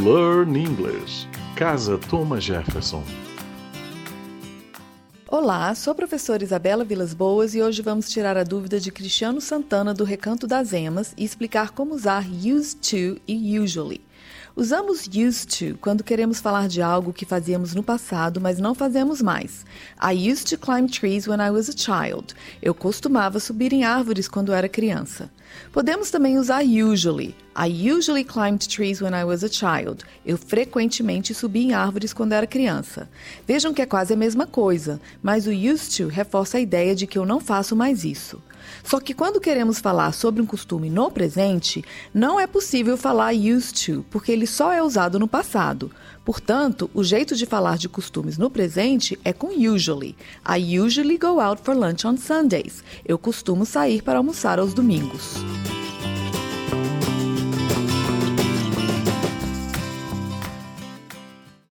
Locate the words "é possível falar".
42.38-43.34